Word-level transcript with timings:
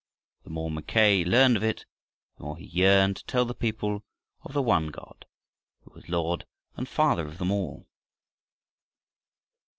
The 0.45 0.49
more 0.49 0.71
Mackay 0.71 1.23
learned 1.25 1.57
of 1.57 1.63
it, 1.63 1.85
the 2.35 2.43
more 2.45 2.57
he 2.57 2.65
yearned 2.65 3.17
to 3.17 3.25
tell 3.27 3.45
the 3.45 3.53
people 3.53 4.03
of 4.41 4.51
the 4.53 4.61
one 4.63 4.87
God 4.87 5.27
who 5.83 5.91
was 5.93 6.09
Lord 6.09 6.47
and 6.75 6.89
Father 6.89 7.27
of 7.27 7.37
them 7.37 7.51
all. 7.51 7.85